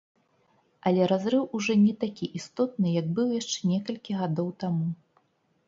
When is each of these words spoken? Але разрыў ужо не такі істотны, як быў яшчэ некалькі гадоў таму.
Але 0.91 1.01
разрыў 1.11 1.43
ужо 1.59 1.75
не 1.83 1.91
такі 2.05 2.25
істотны, 2.41 2.87
як 3.01 3.13
быў 3.21 3.27
яшчэ 3.39 3.59
некалькі 3.75 4.11
гадоў 4.25 4.53
таму. 4.65 4.93